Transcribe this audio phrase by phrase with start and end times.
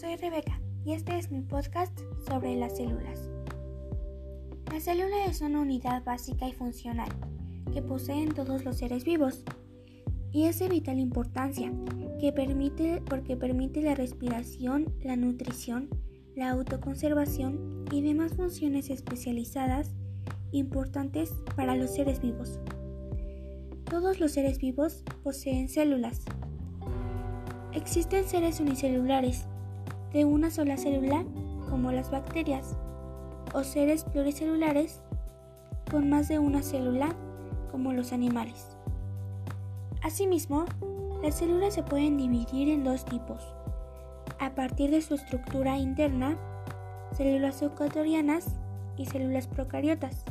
[0.00, 1.98] Rebeca y este es mi podcast
[2.28, 3.28] sobre las células.
[4.72, 7.08] La célula es una unidad básica y funcional
[7.72, 9.42] que poseen todos los seres vivos
[10.30, 11.72] y es de vital importancia
[12.20, 15.88] que permite, porque permite la respiración, la nutrición,
[16.36, 19.96] la autoconservación y demás funciones especializadas
[20.52, 22.60] importantes para los seres vivos.
[23.84, 26.22] Todos los seres vivos poseen células.
[27.72, 29.46] Existen seres unicelulares
[30.12, 31.24] de una sola célula
[31.68, 32.76] como las bacterias
[33.54, 35.00] o seres pluricelulares
[35.90, 37.14] con más de una célula
[37.70, 38.76] como los animales.
[40.02, 40.64] Asimismo,
[41.22, 43.42] las células se pueden dividir en dos tipos,
[44.38, 46.36] a partir de su estructura interna,
[47.12, 48.54] células eucariotas
[48.96, 50.24] y células procariotas.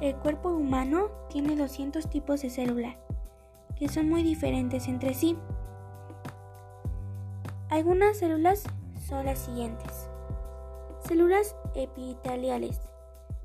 [0.00, 2.96] El cuerpo humano tiene 200 tipos de célula,
[3.76, 5.36] que son muy diferentes entre sí.
[7.70, 8.64] Algunas células
[9.06, 10.08] son las siguientes.
[11.06, 12.80] Células epiteliales.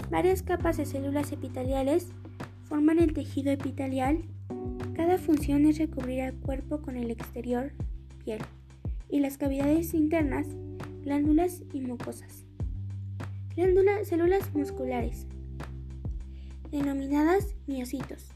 [0.10, 2.08] Varias capas de células epiteliales
[2.64, 4.24] forman el tejido epitelial.
[4.96, 7.74] Cada función es recubrir al cuerpo con el exterior,
[8.24, 8.42] piel,
[9.10, 10.48] y las cavidades internas,
[11.04, 12.46] glándulas y mucosas.
[13.56, 15.28] Glándulas, células musculares,
[16.72, 18.32] denominadas miocitos,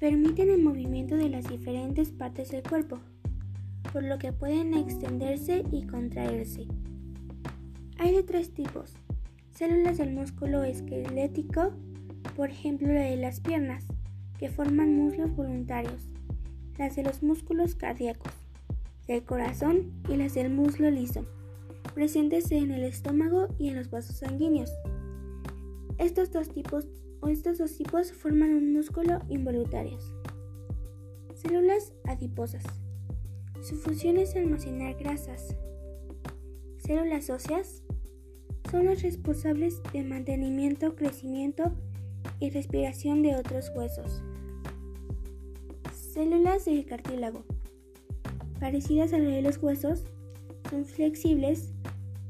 [0.00, 3.00] permiten el movimiento de las diferentes partes del cuerpo
[3.92, 6.66] por lo que pueden extenderse y contraerse.
[7.98, 8.94] Hay de tres tipos.
[9.50, 11.72] Células del músculo esquelético,
[12.36, 13.86] por ejemplo la de las piernas,
[14.38, 16.08] que forman muslos voluntarios,
[16.78, 18.32] las de los músculos cardíacos,
[19.06, 21.24] del corazón y las del muslo liso,
[21.94, 24.70] presentes en el estómago y en los vasos sanguíneos.
[25.98, 26.86] Estos dos tipos,
[27.20, 30.12] o estos dos tipos forman un músculo involuntarios.
[31.34, 32.64] Células adiposas.
[33.66, 35.56] Su función es almacenar grasas.
[36.78, 37.82] Células óseas
[38.70, 41.72] son las responsables del mantenimiento, crecimiento
[42.38, 44.22] y respiración de otros huesos.
[45.92, 47.42] Células del cartílago.
[48.60, 50.04] Parecidas a las de los huesos,
[50.70, 51.72] son flexibles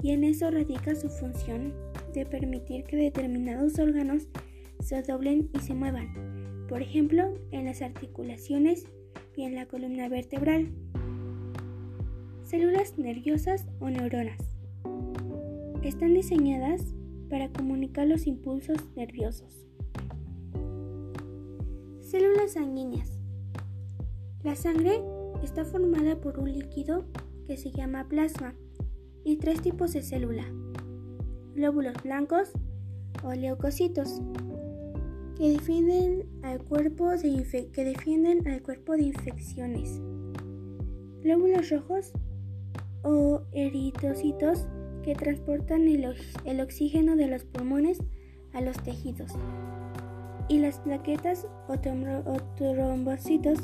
[0.03, 1.75] y en eso radica su función
[2.15, 4.27] de permitir que determinados órganos
[4.81, 8.87] se doblen y se muevan, por ejemplo, en las articulaciones
[9.37, 10.73] y en la columna vertebral
[12.47, 14.39] células nerviosas o neuronas.
[15.83, 16.81] Están diseñadas
[17.29, 19.67] para comunicar los impulsos nerviosos.
[22.03, 23.19] Células sanguíneas.
[24.45, 25.03] La sangre
[25.43, 27.05] está formada por un líquido
[27.49, 28.55] que se llama plasma
[29.25, 30.45] y tres tipos de célula.
[31.57, 32.53] Glóbulos blancos
[33.25, 34.21] o leucocitos
[35.37, 40.01] que defienden al cuerpo de, que defienden al cuerpo de infecciones.
[41.25, 42.13] Glóbulos rojos
[43.07, 44.67] o eritrocitos
[45.05, 48.03] que transportan el, oxígeno de los pulmones
[48.53, 49.33] a los tejidos
[50.49, 51.79] y las plaquetas o,
[52.57, 53.61] trombocitos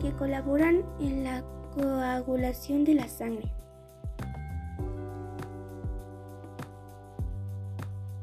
[0.00, 3.52] que colaboran en la coagulación de la sangre.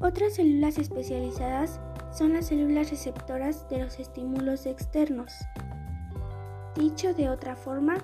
[0.02, 1.80] Otras células especializadas
[2.12, 5.34] son las células receptoras de los estímulos externos.
[6.76, 7.98] Dicho de otra forma,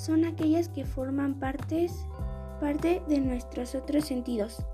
[0.00, 2.06] son aquellas que forman partes,
[2.58, 4.64] parte de nuestros otros sentidos,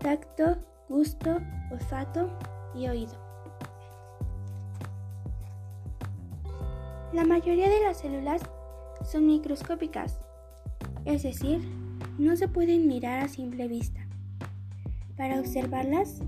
[0.00, 0.56] tacto,
[0.88, 1.38] gusto,
[1.70, 2.28] olfato
[2.74, 3.12] y oído.
[7.12, 8.42] La mayoría de las células
[9.08, 10.18] son microscópicas,
[11.04, 11.60] es decir,
[12.18, 14.00] no se pueden mirar a simple vista.
[15.16, 16.22] Para observarlas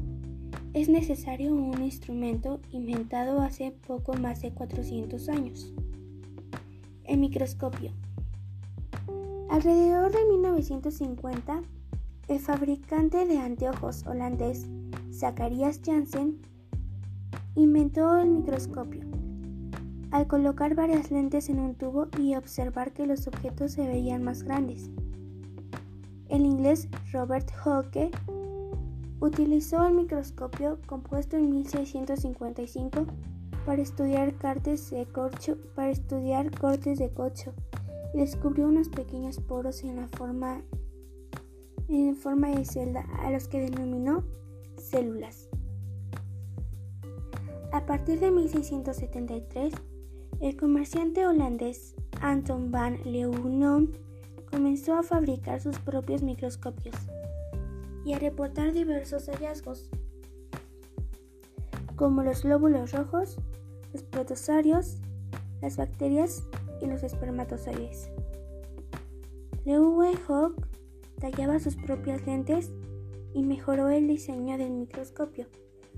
[0.75, 5.72] es necesario un instrumento inventado hace poco más de 400 años,
[7.03, 8.03] el microscopio.
[9.50, 11.62] Alrededor de 1950,
[12.28, 14.66] el fabricante de anteojos holandés
[15.12, 16.41] Zacharias Janssen
[17.55, 19.02] inventó el microscopio.
[20.11, 24.43] Al colocar varias lentes en un tubo y observar que los objetos se veían más
[24.43, 24.91] grandes.
[26.29, 28.11] El inglés Robert Hooke
[29.20, 33.06] utilizó el microscopio compuesto en 1655
[33.67, 37.52] para estudiar, de corcho, para estudiar cortes de cocho
[38.14, 40.62] descubrió unos pequeños poros en la forma,
[41.88, 44.25] en forma de celda a los que denominó
[44.76, 45.49] células.
[47.72, 49.75] A partir de 1673,
[50.40, 53.99] el comerciante holandés Anton van Leeuwenhoek
[54.50, 56.94] comenzó a fabricar sus propios microscopios
[58.05, 59.90] y a reportar diversos hallazgos,
[61.96, 63.38] como los glóbulos rojos,
[63.93, 64.99] los protosarios,
[65.60, 66.44] las bacterias
[66.86, 68.10] los espermatozoides.
[69.64, 70.66] Leeuwenhoek
[71.20, 72.70] tallaba sus propias lentes
[73.32, 75.46] y mejoró el diseño del microscopio,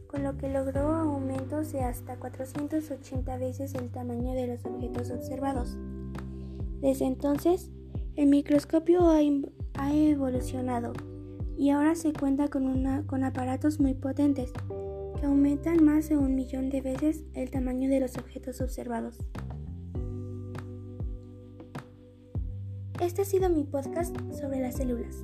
[0.07, 5.77] con lo que logró aumentos de hasta 480 veces el tamaño de los objetos observados.
[6.81, 7.71] Desde entonces,
[8.15, 10.93] el microscopio ha, evolucionado
[11.57, 14.53] y ahora se cuenta con aparatos muy potentes
[15.17, 19.19] que aumentan más de un millón de veces el tamaño de los objetos observados.
[23.07, 25.23] Este ha sido mi podcast sobre las células.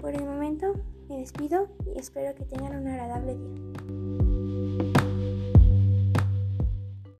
[0.00, 0.74] Por el momento
[1.08, 3.85] me despido y espero que tengan un agradable día.